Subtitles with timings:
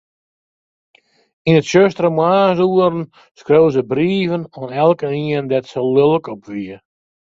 [1.47, 3.01] Yn 'e tsjustere moarnsoeren
[3.39, 6.77] skreau se brieven oan elkenien dêr't se lilk op wie.